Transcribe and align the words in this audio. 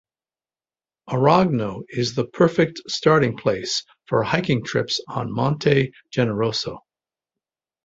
Arogno 1.11 1.83
is 1.89 2.15
the 2.15 2.25
perfect 2.25 2.81
starting 2.87 3.37
place 3.37 3.85
for 4.05 4.23
hiking 4.23 4.63
trips 4.65 4.99
on 5.07 5.31
Monte 5.31 5.91
Generoso. 6.11 6.79